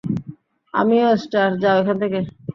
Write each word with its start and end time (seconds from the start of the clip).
আমিও 0.73 1.09
স্টার,- 1.23 1.49
যাও 1.61 1.75
এখান 1.81 1.97
থেকে। 2.03 2.19